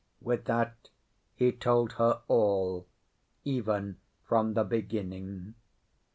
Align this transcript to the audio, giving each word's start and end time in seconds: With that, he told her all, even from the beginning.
With 0.19 0.45
that, 0.45 0.89
he 1.35 1.51
told 1.51 1.93
her 1.99 2.21
all, 2.27 2.87
even 3.45 3.97
from 4.23 4.55
the 4.55 4.63
beginning. 4.63 5.53